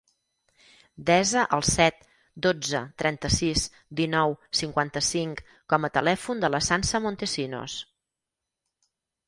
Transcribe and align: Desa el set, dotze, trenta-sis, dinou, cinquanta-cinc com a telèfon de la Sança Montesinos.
Desa 1.09 1.43
el 1.57 1.65
set, 1.71 1.99
dotze, 2.45 2.81
trenta-sis, 3.03 3.67
dinou, 4.01 4.35
cinquanta-cinc 4.61 5.45
com 5.75 5.87
a 5.91 5.95
telèfon 6.01 6.45
de 6.47 6.53
la 6.57 6.65
Sança 6.71 7.07
Montesinos. 7.07 7.81